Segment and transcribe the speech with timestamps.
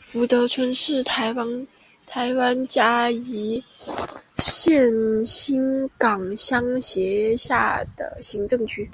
[0.00, 3.62] 福德村是台湾嘉义
[4.36, 7.04] 县新港乡辖
[7.36, 8.90] 下的行政区。